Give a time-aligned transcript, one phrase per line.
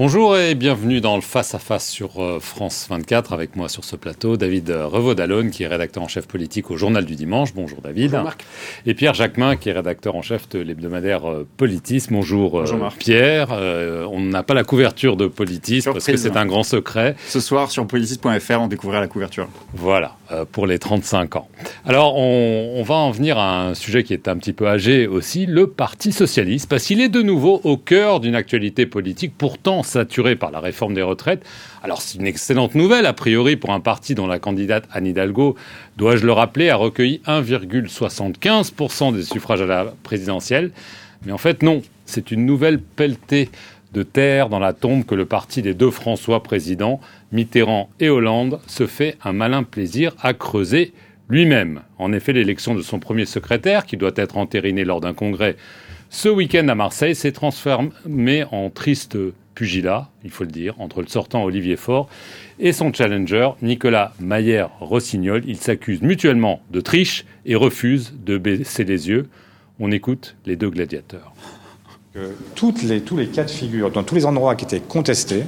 [0.00, 3.84] Bonjour et bienvenue dans le Face à Face sur euh, France 24 avec moi sur
[3.84, 7.52] ce plateau, David Revaud-Dallon qui est rédacteur en chef politique au Journal du Dimanche.
[7.52, 8.12] Bonjour David.
[8.12, 8.46] Bonjour Marc.
[8.86, 12.04] Et Pierre Jacquemin qui est rédacteur en chef de l'hebdomadaire euh, Politis.
[12.08, 12.96] Bonjour, Bonjour Marc.
[12.96, 13.48] Pierre.
[13.52, 17.14] Euh, on n'a pas la couverture de Politis parce que c'est un grand secret.
[17.28, 19.50] Ce soir sur politis.fr on découvrira la couverture.
[19.74, 20.16] Voilà,
[20.52, 21.48] pour les 35 ans.
[21.84, 25.06] Alors on, on va en venir à un sujet qui est un petit peu âgé
[25.06, 29.82] aussi, le Parti Socialiste, parce qu'il est de nouveau au cœur d'une actualité politique pourtant
[29.90, 31.44] saturé par la réforme des retraites.
[31.82, 35.56] Alors c'est une excellente nouvelle, a priori, pour un parti dont la candidate Anne Hidalgo,
[35.96, 40.70] dois-je le rappeler, a recueilli 1,75% des suffrages à la présidentielle.
[41.26, 43.50] Mais en fait, non, c'est une nouvelle pelletée
[43.92, 47.00] de terre dans la tombe que le parti des deux François présidents,
[47.32, 50.92] Mitterrand et Hollande, se fait un malin plaisir à creuser
[51.28, 51.82] lui-même.
[51.98, 55.56] En effet, l'élection de son premier secrétaire, qui doit être entériné lors d'un congrès
[56.08, 59.16] ce week-end à Marseille, s'est transformé en triste
[59.60, 62.08] pugilat, il faut le dire, entre le sortant Olivier Faure
[62.58, 65.42] et son challenger Nicolas Maillère-Rossignol.
[65.46, 69.28] Ils s'accusent mutuellement de triche et refusent de baisser les yeux.
[69.78, 71.34] On écoute les deux gladiateurs.
[72.54, 75.42] Toutes les, tous les cas de figure, dans tous les endroits qui étaient contestés,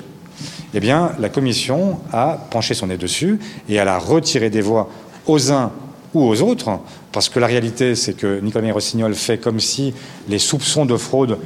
[0.75, 3.39] eh bien, la commission a penché son nez dessus
[3.71, 4.91] et elle a retiré des voix
[5.27, 5.73] aux uns
[6.15, 6.79] ou aux autres,
[7.13, 9.95] parce que la réalité, c'est que Nicolas Rossignol fait comme si
[10.29, 11.39] les soupçons de fraude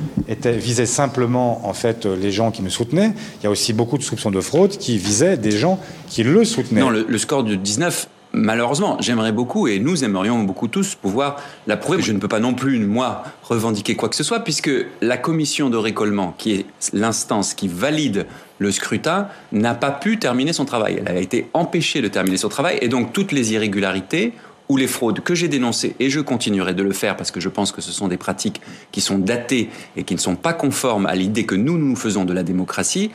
[0.45, 3.13] visaient simplement en fait les gens qui nous soutenaient.
[3.41, 5.79] Il y a aussi beaucoup de soupçons de fraude qui visaient des gens
[6.09, 6.81] qui le soutenaient.
[6.81, 12.03] Non, le, score de 19 Malheureusement, j'aimerais beaucoup, et nous aimerions beaucoup tous pouvoir l'approuver.
[12.03, 15.71] Je ne peux pas non plus, moi, revendiquer quoi que ce soit, puisque la commission
[15.71, 18.27] de récollement, qui est l'instance qui valide
[18.59, 21.03] le scrutin, n'a pas pu terminer son travail.
[21.07, 24.35] Elle a été empêchée de terminer son travail, et donc toutes les irrégularités
[24.69, 27.49] ou les fraudes que j'ai dénoncées, et je continuerai de le faire parce que je
[27.49, 28.61] pense que ce sont des pratiques
[28.93, 32.25] qui sont datées et qui ne sont pas conformes à l'idée que nous, nous faisons
[32.25, 33.11] de la démocratie,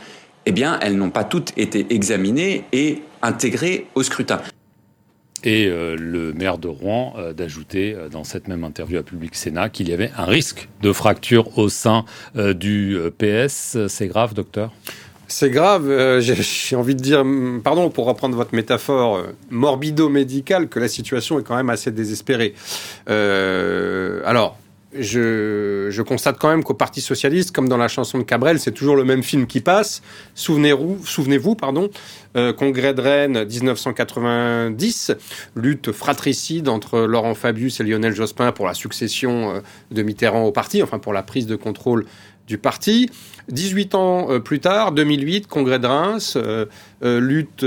[0.45, 4.41] eh bien, elles n'ont pas toutes été examinées et intégrées au scrutin.
[5.43, 9.35] Et euh, le maire de Rouen euh, d'ajouter euh, dans cette même interview à Public
[9.35, 13.77] Sénat qu'il y avait un risque de fracture au sein du PS.
[13.87, 14.71] C'est grave, docteur?
[15.31, 17.23] C'est grave, euh, j'ai envie de dire,
[17.63, 22.53] pardon pour reprendre votre métaphore euh, morbido-médicale, que la situation est quand même assez désespérée.
[23.09, 24.57] Euh, alors,
[24.93, 28.97] je, constate quand même qu'au Parti socialiste, comme dans la chanson de Cabrel, c'est toujours
[28.97, 30.01] le même film qui passe.
[30.35, 31.89] Souvenez-vous, pardon,
[32.57, 35.13] Congrès de Rennes 1990,
[35.55, 39.61] lutte fratricide entre Laurent Fabius et Lionel Jospin pour la succession
[39.91, 42.05] de Mitterrand au parti, enfin pour la prise de contrôle
[42.47, 43.09] du parti.
[43.49, 46.65] 18 ans euh, plus tard, 2008, congrès de Reims, euh,
[47.03, 47.65] euh, lutte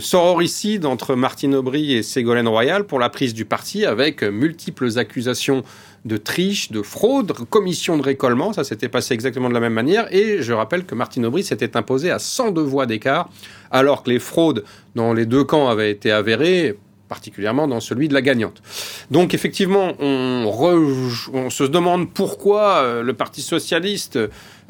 [0.00, 5.62] sororicide entre Martine Aubry et Ségolène Royal pour la prise du parti avec multiples accusations
[6.04, 10.12] de triche, de fraude, commission de récollement, ça s'était passé exactement de la même manière,
[10.14, 13.28] et je rappelle que Martine Aubry s'était imposée à 102 voix d'écart,
[13.72, 14.64] alors que les fraudes
[14.94, 16.76] dans les deux camps avaient été avérées,
[17.08, 18.62] particulièrement dans celui de la gagnante.
[19.10, 24.18] Donc effectivement, on, se demande pourquoi euh, le Parti socialiste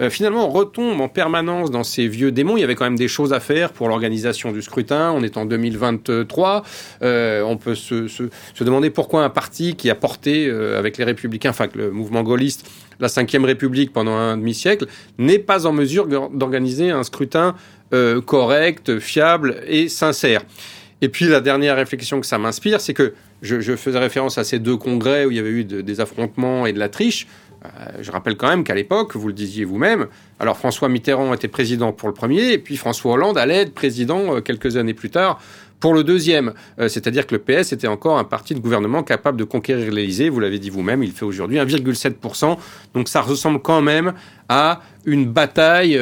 [0.01, 2.57] euh, finalement retombe en permanence dans ces vieux démons.
[2.57, 5.13] Il y avait quand même des choses à faire pour l'organisation du scrutin.
[5.13, 6.63] On est en 2023.
[7.03, 8.29] Euh, on peut se,
[8.61, 12.69] demander pourquoi un parti qui a porté avec les républicains, enfin le mouvement gaulliste,
[13.01, 14.87] la Ve République pendant un demi-siècle,
[15.19, 17.55] n'est pas en mesure d'organiser un scrutin
[18.27, 20.43] correct, fiable et sincère.
[21.07, 24.59] Et puis la dernière réflexion que ça m'inspire, c'est que je, faisais référence à ces
[24.59, 27.29] deux congrès où il y avait eu des affrontements et de la triche.
[27.65, 27.69] Euh,
[28.01, 30.09] je rappelle quand même qu'à l'époque, vous le disiez vous-même,
[30.41, 34.35] alors François Mitterrand était président pour le premier, et puis François Hollande allait être président
[34.35, 35.41] euh, quelques années plus tard
[35.79, 36.55] pour le deuxième.
[36.81, 40.29] Euh, c'est-à-dire que le PS était encore un parti de gouvernement capable de conquérir l'Élysée.
[40.29, 42.57] Vous l'avez dit vous-même, il fait aujourd'hui 1,7%.
[42.95, 44.13] Donc ça ressemble quand même
[44.49, 45.93] à une bataille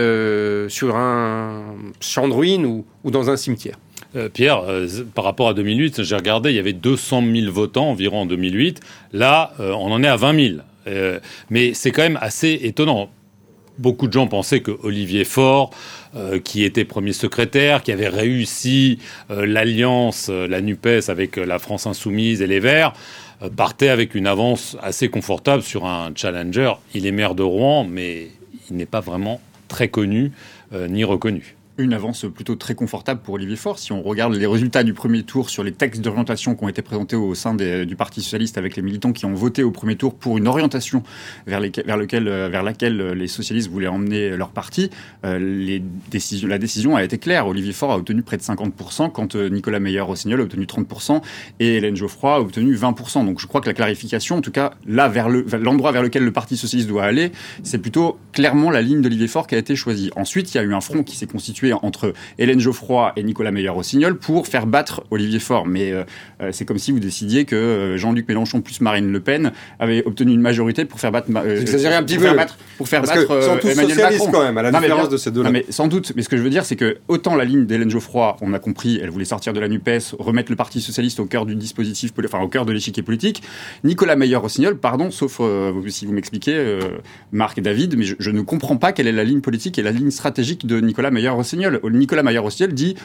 [0.71, 3.77] sur un champ de ruines ou dans un cimetière.
[4.17, 7.91] Euh, Pierre, euh, par rapport à 2008, j'ai regardé, il y avait 200 000 votants
[7.91, 8.81] environ en 2008.
[9.13, 10.59] Là, euh, on en est à 20 000.
[11.51, 13.11] mais c'est quand même assez étonnant.
[13.79, 15.71] Beaucoup de gens pensaient que Olivier Faure,
[16.45, 18.99] qui était premier secrétaire, qui avait réussi
[19.31, 22.93] l'alliance, la NUPES avec la France Insoumise et les Verts,
[23.57, 26.75] partait avec une avance assez confortable sur un challenger.
[26.95, 28.29] Il est maire de Rouen, mais
[28.71, 30.31] il n'est pas vraiment très connu
[30.73, 31.57] ni reconnu.
[31.77, 33.79] Une avance plutôt très confortable pour Olivier Faure.
[33.79, 36.83] Si on regarde les résultats du premier tour sur les textes d'orientation qui ont été
[36.83, 40.15] présentés au sein du Parti socialiste avec les militants qui ont voté au premier tour
[40.15, 41.03] pour une orientation
[41.47, 44.91] vers, euh, laquelle les socialistes voulaient emmener leur parti,
[45.25, 47.49] euh, les décisions, la décision a été claire.
[47.49, 51.23] Olivier Faure a obtenu près de 50% quand euh, Nicolas Meyer-Rossignol a obtenu 30%
[51.59, 53.27] et Hélène Geoffroy a obtenu 20%.
[53.27, 56.33] Donc je crois que la clarification, en tout cas là vers l'endroit vers lequel le
[56.33, 57.33] Parti socialiste doit aller,
[57.65, 60.11] c'est plutôt clairement la ligne d'Olivier Faure qui a été choisie.
[60.15, 63.51] Ensuite, il y a eu un front qui s'est constitué entre Hélène Geoffroy et Nicolas
[63.51, 65.67] Meyer-Rossignol pour faire battre Olivier Faure.
[65.67, 66.05] Mais euh,
[66.45, 70.05] euh, c'est comme si vous décidiez que euh, Jean-Luc Mélenchon plus Marine Le Pen avait
[70.07, 71.29] obtenu une majorité pour faire battre.
[71.35, 72.35] Euh, un petit peu.
[72.35, 74.31] battre, pour faire battre sont tous Emmanuel Macron.
[74.31, 75.51] quand même, à la différence de ces deux-là.
[75.51, 76.13] Mais sans doute.
[76.17, 78.59] Mais ce que je veux dire, c'est que autant la ligne d'Hélène Geoffroy, on a
[78.59, 79.89] compris, elle voulait sortir de la Nupes,
[80.19, 83.43] remettre le Parti socialiste au cœur du dispositif, enfin au cœur de l'échiquier politique.
[83.85, 85.41] Nicolas Meyer-Rossignol, pardon, sauf
[85.89, 86.79] si vous m'expliquez,
[87.33, 89.83] Marc et David, mais je, je, ne comprends pas quelle est la ligne politique et
[89.83, 91.54] la ligne stratégique de Nicolas Meyer-Rossignol.
[91.55, 92.97] Nicolas Maillard-Rossignol dit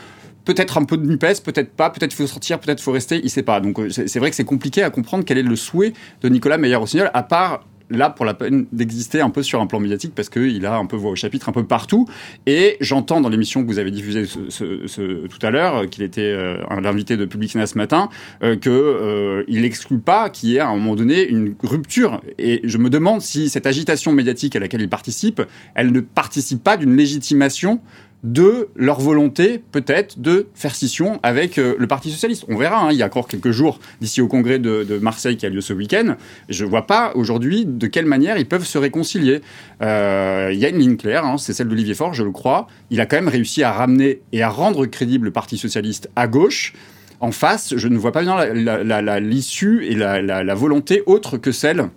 [0.46, 3.44] peut-être un peu de NUPES, peut-être pas, peut-être faut sortir, peut-être faut rester, il sait
[3.44, 3.60] pas.
[3.60, 6.58] Donc euh, c'est vrai que c'est compliqué à comprendre quel est le souhait de Nicolas
[6.58, 10.30] Meyer-Rossignol, à part là pour la peine d'exister un peu sur un plan médiatique parce
[10.30, 12.08] qu'il a un peu voix au chapitre un peu partout.
[12.46, 17.18] Et j'entends dans l'émission que vous avez diffusée tout à l'heure, qu'il était euh, l'invité
[17.18, 18.10] de Public ce matin,
[18.44, 22.22] euh, qu'il euh, n'exclut pas qu'il y ait à un moment donné une rupture.
[22.38, 25.42] Et je me demande si cette agitation médiatique à laquelle il participe,
[25.76, 27.82] elle ne participe pas d'une légitimation
[28.24, 32.46] de leur volonté peut-être de faire scission avec euh, le Parti socialiste.
[32.50, 35.46] On verra, hein, il y a encore quelques jours d'ici au congrès de, Marseille qui
[35.46, 36.16] a lieu ce week-end.
[36.50, 39.42] Je ne vois pas aujourd'hui de quelle manière ils peuvent se réconcilier.
[39.82, 42.68] Il y a une ligne claire, c'est celle d'Olivier Faure, je le crois.
[42.90, 46.28] Il a quand même réussi à ramener et à rendre crédible le Parti socialiste à
[46.28, 46.74] gauche.
[47.22, 51.90] En face, je ne vois pas bien l'issue et la volonté autre que celle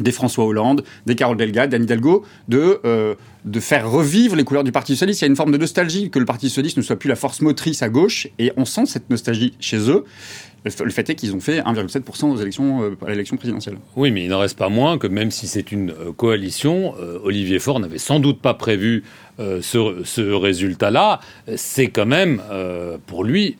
[0.00, 3.14] des François Hollande, des Carole Delga, d'Anne Hidalgo, de, euh,
[3.44, 5.20] de faire revivre les couleurs du Parti socialiste.
[5.20, 7.16] Il y a une forme de nostalgie que le Parti socialiste ne soit plus la
[7.16, 10.04] force motrice à gauche, et on sent cette nostalgie chez eux.
[10.64, 13.76] Le fait est qu'ils ont fait 1,7% aux élections, euh, à l'élection présidentielle.
[13.96, 17.58] Oui, mais il n'en reste pas moins que même si c'est une euh, coalition, Olivier
[17.58, 19.04] Faure n'avait sans doute pas prévu
[19.38, 21.20] ce, ce résultat-là.
[21.56, 22.40] C'est quand même,
[23.06, 23.56] pour lui,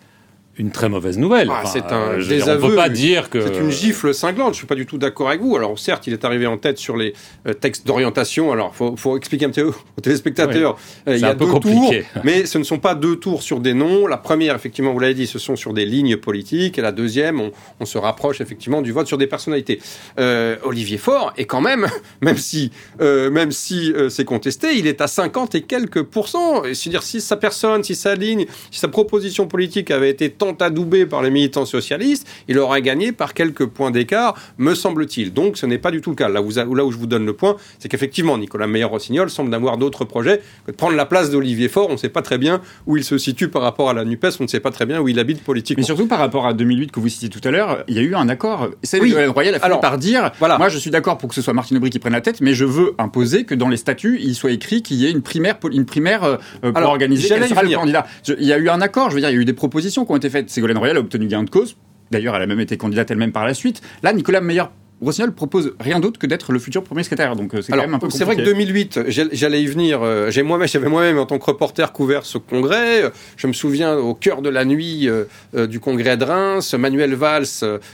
[0.57, 1.49] une très mauvaise nouvelle.
[1.51, 2.65] Ah, c'est un désaveu.
[2.65, 4.55] On peut pas dire que c'est une gifle cinglante.
[4.55, 5.57] Je suis pas du tout d'accord avec vous.
[5.57, 7.13] Alors certes, il est arrivé en tête sur les
[7.47, 8.53] euh, textes d'orientation.
[8.53, 10.77] Alors faut, faut expliquer un petit peu aux téléspectateurs.
[11.09, 11.93] Euh, il y a deux tours,
[12.23, 14.07] mais ce ne sont pas deux tours sur des noms.
[14.07, 17.41] La première, effectivement, vous l'avez dit, ce sont sur des lignes politiques, et la deuxième,
[17.41, 19.81] on, on se rapproche effectivement du vote sur des personnalités.
[20.21, 21.89] Euh, Olivier Faure est quand même,
[22.21, 22.71] même si
[23.01, 26.63] même si c'est contesté, il est à 50 et quelques pourcents.
[26.73, 31.23] C'est-à-dire si sa personne, si sa ligne, si sa proposition politique avait été adoubé par
[31.23, 35.33] les militants socialistes, il aura gagné par quelques points d'écart, me semble-t-il.
[35.33, 36.29] Donc ce n'est pas du tout le cas.
[36.29, 39.79] Là où, là où je vous donne le point, c'est qu'effectivement, Nicolas Meyer-Rossignol semble avoir
[39.79, 41.89] d'autres projets que de prendre la place d'Olivier Faure.
[41.89, 44.41] On ne sait pas très bien où il se situe par rapport à la NUPES,
[44.41, 45.81] on ne sait pas très bien où il habite politiquement.
[45.81, 48.03] Mais surtout par rapport à 2008 que vous citiez tout à l'heure, il y a
[48.03, 48.69] eu un accord.
[48.83, 49.15] C'est oui.
[49.27, 50.59] Royal a fini par dire voilà.
[50.59, 52.55] moi je suis d'accord pour que ce soit Martine Aubry qui prenne la tête, mais
[52.55, 55.57] je veux imposer que dans les statuts, il soit écrit qu'il y ait une primaire,
[55.73, 58.07] une primaire euh, pour organiser quel sera le candidat.
[58.39, 60.05] il y a eu un accord, je veux dire, il y a eu des propositions
[60.05, 60.34] qui ont été faites.
[60.47, 61.77] Ségolène Royal a obtenu gain de cause.
[62.11, 63.83] D'ailleurs, elle a même été candidate elle-même par la suite.
[64.03, 64.65] Là, Nicolas Meyer
[65.05, 67.37] Rossignol propose rien d'autre que d'être le futur premier secrétaire.
[67.37, 70.01] Donc euh, c'est quand même un peu C'est vrai que 2008, j'allais y venir.
[70.03, 73.11] Euh, j'ai moi-même, j'avais moi-même en tant que reporter couvert ce congrès.
[73.37, 77.45] Je me souviens au cœur de la nuit euh, du congrès de Reims, Manuel Valls,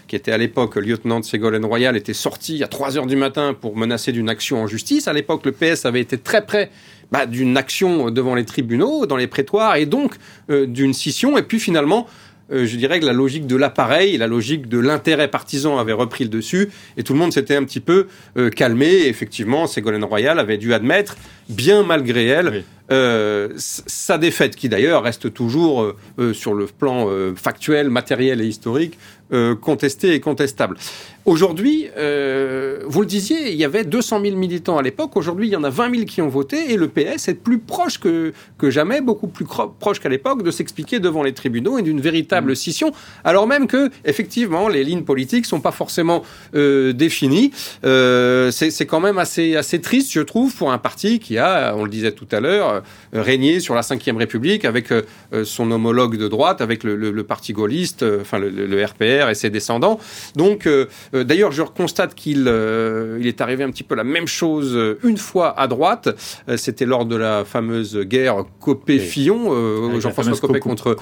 [0.09, 3.57] qui était à l'époque lieutenant de Ségolène Royal, était sorti à 3 heures du matin
[3.59, 5.09] pour menacer d'une action en justice.
[5.09, 6.71] À l'époque, le PS avait été très près
[7.11, 10.15] bah, d'une action devant les tribunaux, dans les prétoires, et donc
[10.49, 11.39] d'une scission.
[11.39, 12.07] Et puis finalement,
[12.53, 16.25] euh, je dirais que la logique de l'appareil, la logique de l'intérêt partisan avait repris
[16.25, 18.07] le dessus et tout le monde s'était un petit peu
[18.37, 19.07] euh, calmé.
[19.07, 21.17] Effectivement, Ségolène Royal avait dû admettre,
[21.49, 25.95] bien malgré elle, euh, sa défaite, qui d'ailleurs reste toujours
[26.33, 28.99] sur le plan factuel, matériel et historique,
[29.61, 30.77] contestée et contestable.
[31.27, 35.17] Aujourd'hui, euh, vous le disiez, il y avait 200 000 militants à l'époque.
[35.17, 37.59] Aujourd'hui, il y en a 20 000 qui ont voté et le PS est plus
[37.59, 41.83] proche que, que jamais, beaucoup plus proche qu'à l'époque, de s'expliquer devant les tribunaux et
[41.83, 42.55] d'une véritable mmh.
[42.55, 42.93] scission,
[43.23, 46.23] alors même que, effectivement, les lignes politiques sont pas forcément
[46.55, 47.53] euh, définies.
[47.85, 51.85] Euh, c'est quand même assez, assez triste, je trouve, pour un parti qui a, on
[51.85, 52.80] le disait tout à l'heure,
[53.13, 54.89] régné sur la Ve République avec
[55.45, 59.51] son homologue de droite, avec le, le, parti gaulliste, enfin le, le, RPR et ses
[59.51, 59.99] descendants.
[60.37, 60.69] Donc,
[61.13, 65.59] D'ailleurs, je constate qu'il il est arrivé un petit peu la même chose une fois
[65.59, 66.09] à droite.
[66.57, 70.97] C'était lors de la fameuse guerre Copé-Fillon, Jean-François Copé contre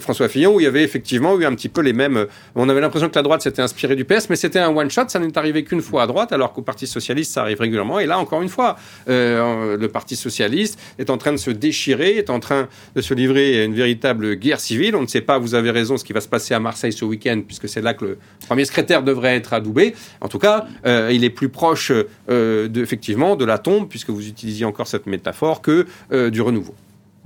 [0.00, 2.26] François Fillon, où il y avait effectivement eu un petit peu les mêmes.
[2.54, 5.08] On avait l'impression que la droite s'était inspirée du PS, mais c'était un one shot.
[5.08, 7.98] Ça n'est arrivé qu'une fois à droite, alors qu'au Parti socialiste, ça arrive régulièrement.
[8.00, 12.30] Et là, encore une fois, le Parti socialiste est en train de se déchirer, est
[12.30, 14.96] en train de se livrer à une véritable guerre civile.
[14.96, 17.04] On ne sait pas, vous avez raison, ce qui va se passer à Marseille ce
[17.04, 19.94] week-end, puisque c'est là que le premier secrétaire devrait être adoubé.
[20.20, 21.92] En tout cas, euh, il est plus proche,
[22.30, 26.74] euh, effectivement, de la tombe, puisque vous utilisiez encore cette métaphore, que euh, du renouveau.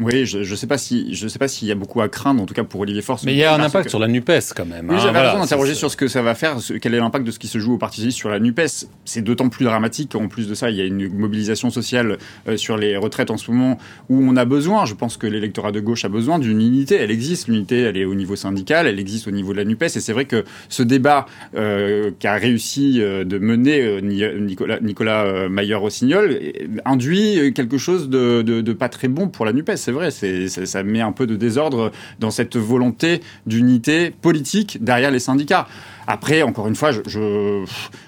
[0.04, 2.42] Oui, je ne sais pas si je sais pas s'il y a beaucoup à craindre,
[2.42, 3.24] en tout cas pour Olivier Force.
[3.24, 4.88] Mais il y a un impact sur la Nupes quand même.
[4.88, 7.30] Oui, hein, j'avais raison d'interroger sur ce que ça va faire, quel est l'impact de
[7.30, 8.60] ce qui se joue au Parti socialiste sur la Nupes.
[9.04, 12.18] C'est d'autant plus dramatique qu'en plus de ça, il y a une mobilisation sociale
[12.48, 13.78] euh, sur les retraites en ce moment
[14.08, 14.84] où on a besoin.
[14.84, 16.96] Je pense que l'électorat de gauche a besoin d'une unité.
[16.96, 19.82] Elle existe, l'unité, elle est au niveau syndical, elle existe au niveau de la Nupes.
[19.82, 26.38] Et c'est vrai que ce débat euh, qu'a réussi euh, de mener Nicolas, Nicolas Mayer-Rossignol
[26.84, 29.76] induit quelque chose de, de, de, pas très bon pour la Nupes
[30.10, 35.18] c'est vrai, ça met un peu de désordre dans cette volonté d'unité politique derrière les
[35.18, 35.66] syndicats.
[36.12, 37.64] Après, encore une fois, je, je,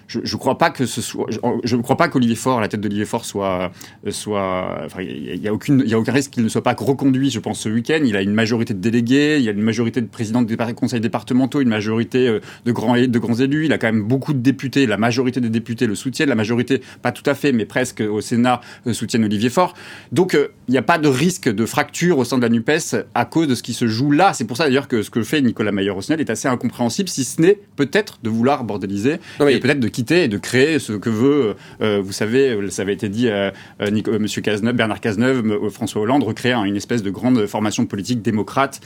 [0.08, 1.26] je, crois pas que ce soit,
[1.64, 3.72] je ne crois pas qu'Olivier Faure, la tête d'Olivier Faure, soit,
[4.10, 6.76] soit, enfin, il y a aucune, il y a aucun risque qu'il ne soit pas
[6.78, 7.30] reconduit.
[7.30, 10.02] Je pense ce week-end, il a une majorité de délégués, il y a une majorité
[10.02, 13.64] de présidents des conseils départementaux, une majorité euh, de grands, de grands élus.
[13.64, 14.84] Il a quand même beaucoup de députés.
[14.84, 16.28] La majorité des députés le soutiennent.
[16.28, 19.72] La majorité, pas tout à fait, mais presque au Sénat euh, soutiennent Olivier Faure.
[20.12, 22.70] Donc, euh, il n'y a pas de risque de fracture au sein de la Nupes
[23.14, 24.34] à cause de ce qui se joue là.
[24.34, 27.40] C'est pour ça d'ailleurs que ce que fait Nicolas Mayer-Rossignol est assez incompréhensible, si ce
[27.40, 29.14] n'est peut-être de vouloir bordéliser
[29.48, 32.94] et peut-être de quitter et de créer ce que veut, euh, vous savez, ça avait
[32.94, 37.46] été dit à euh, Monsieur Cazeneuve, Bernard Cazeneuve, François Hollande, recréer une espèce de grande
[37.46, 38.80] formation politique démocrate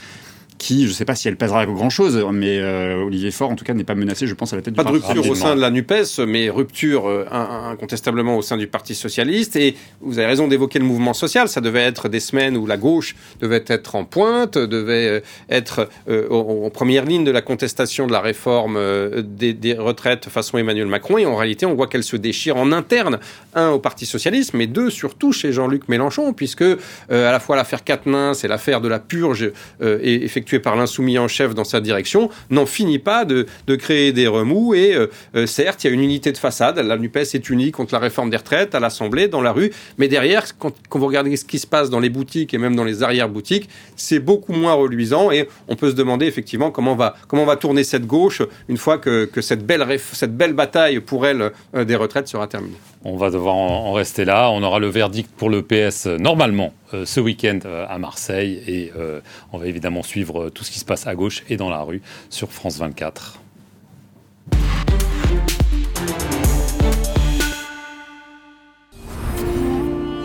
[0.59, 3.65] qui, je ne sais pas si elle pèsera grand-chose, mais euh, Olivier Faure, en tout
[3.65, 5.07] cas, n'est pas menacé, je pense, à la tête pas du Parti.
[5.07, 8.67] Pas de rupture au sein de la NUPES, mais rupture euh, incontestablement au sein du
[8.67, 9.55] Parti Socialiste.
[9.55, 11.47] Et vous avez raison d'évoquer le mouvement social.
[11.47, 15.89] Ça devait être des semaines où la gauche devait être en pointe, devait euh, être
[16.07, 18.77] en première ligne de la contestation de la réforme
[19.21, 21.17] des, des, retraites façon Emmanuel Macron.
[21.17, 23.19] Et en réalité, on voit qu'elle se déchire en interne,
[23.55, 27.83] un, au Parti Socialiste, mais deux, surtout chez Jean-Luc Mélenchon, puisque à la fois l'affaire
[27.83, 29.51] Quatennens c'est l'affaire de la purge
[29.81, 34.27] et effectivement par l'insoumis en chef dans sa direction, n'en finit pas de, créer des
[34.27, 34.73] remous.
[34.73, 36.79] Et euh, euh, certes, il y a une unité de façade.
[36.79, 39.71] La NUPES est unie contre la réforme des retraites, à l'Assemblée, dans la rue.
[39.97, 42.83] Mais derrière, quand, vous regardez ce qui se passe dans les boutiques et même dans
[42.83, 45.31] les arrière-boutiques, c'est beaucoup moins reluisant.
[45.31, 48.97] Et on peut se demander effectivement comment va, comment va tourner cette gauche une fois
[48.97, 52.77] que, cette, belle cette belle bataille pour elle euh, des retraites sera terminée.
[53.05, 54.49] On va devoir en rester là.
[54.51, 58.91] On aura le verdict pour le PS normalement euh, ce week-end euh, à Marseille et
[58.97, 59.21] euh,
[59.53, 62.01] on va évidemment suivre tout ce qui se passe à gauche et dans la rue
[62.29, 63.39] sur France 24.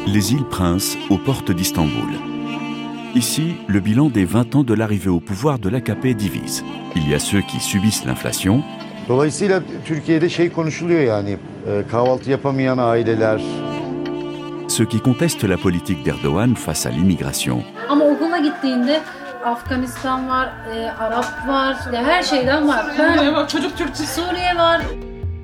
[0.08, 2.10] Les îles Princes aux portes d'Istanbul.
[3.14, 6.64] Ici, le bilan des 20 ans de l'arrivée au pouvoir de l'AKP divise.
[6.96, 8.64] Il y a ceux qui subissent l'inflation.
[9.08, 11.36] Dolayısıyla Türkiye'de şey konuşuluyor yani
[11.90, 13.40] kahvaltı yapamayan aileler,
[14.68, 17.62] ceux qui contestent la politique d'Erdogan face à l'immigration.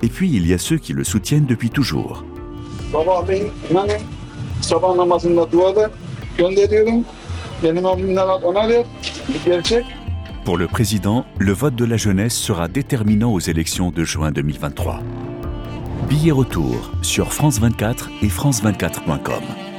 [0.02, 2.24] Et puis il y a ceux qui le soutiennent depuis toujours.
[10.44, 15.00] Pour le président, le vote de la jeunesse sera déterminant aux élections de juin 2023.
[16.10, 19.69] Billet retour sur France 24 et France24.com.